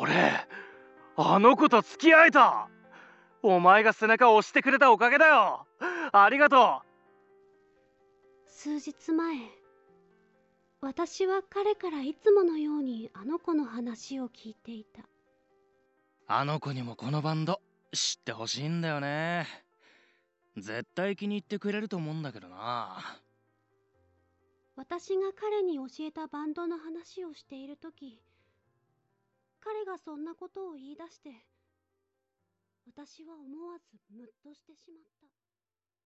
[0.00, 0.32] 俺
[1.16, 2.68] あの子と付き合えた。
[3.42, 5.66] お前が背中を押してくれたおかげだよ。
[6.12, 8.50] ありがとう。
[8.50, 9.36] 数日前
[10.80, 15.02] 私は彼からいつものようにあの子の話を聞いていた。
[16.26, 17.60] あの子にもこのバンド
[17.92, 19.46] 知ってほしいんだよね。
[20.56, 22.96] 絶対気に入ってくれると思うんだけどな。
[24.76, 28.18] 私が彼に教えたバンドの話をしている時
[29.60, 31.30] 彼がそんなことを言い出して
[32.86, 35.26] 私は思わずムッとしてしまった。